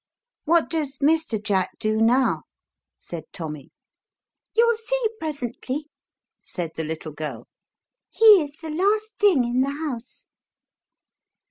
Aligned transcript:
"What 0.45 0.67
does 0.71 0.97
Mr. 0.97 1.39
Jack 1.39 1.77
do 1.77 1.97
now?" 2.01 2.45
said 2.97 3.25
Tommy. 3.31 3.69
"You'll 4.55 4.75
see 4.75 4.99
presently," 5.19 5.89
said 6.41 6.71
the 6.75 6.83
little 6.83 7.11
girl;" 7.13 7.45
he 8.09 8.25
is 8.41 8.53
the 8.57 8.71
last 8.71 9.19
thing 9.19 9.43
in 9.43 9.61
the 9.61 9.69
house." 9.69 10.25